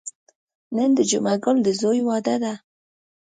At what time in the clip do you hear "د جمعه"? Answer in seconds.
0.97-1.35